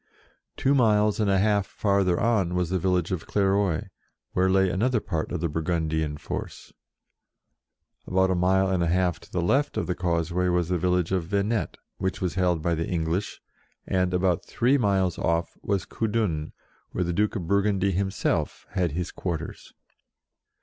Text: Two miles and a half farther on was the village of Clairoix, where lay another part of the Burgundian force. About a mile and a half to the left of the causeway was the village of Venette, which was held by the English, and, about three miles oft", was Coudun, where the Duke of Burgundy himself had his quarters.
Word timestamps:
Two 0.57 0.73
miles 0.73 1.19
and 1.19 1.29
a 1.29 1.37
half 1.37 1.67
farther 1.67 2.19
on 2.19 2.55
was 2.55 2.71
the 2.71 2.79
village 2.79 3.11
of 3.11 3.27
Clairoix, 3.27 3.89
where 4.33 4.49
lay 4.49 4.67
another 4.67 4.99
part 4.99 5.31
of 5.31 5.41
the 5.41 5.47
Burgundian 5.47 6.17
force. 6.17 6.73
About 8.07 8.31
a 8.31 8.33
mile 8.33 8.67
and 8.67 8.81
a 8.81 8.87
half 8.87 9.19
to 9.19 9.31
the 9.31 9.43
left 9.43 9.77
of 9.77 9.85
the 9.85 9.93
causeway 9.93 10.47
was 10.47 10.69
the 10.69 10.79
village 10.79 11.11
of 11.11 11.25
Venette, 11.27 11.77
which 11.99 12.19
was 12.19 12.33
held 12.33 12.63
by 12.63 12.73
the 12.73 12.87
English, 12.89 13.41
and, 13.85 14.11
about 14.11 14.43
three 14.43 14.75
miles 14.79 15.19
oft", 15.19 15.55
was 15.61 15.85
Coudun, 15.85 16.51
where 16.93 17.03
the 17.03 17.13
Duke 17.13 17.35
of 17.35 17.45
Burgundy 17.45 17.91
himself 17.91 18.65
had 18.71 18.93
his 18.93 19.11
quarters. 19.11 19.71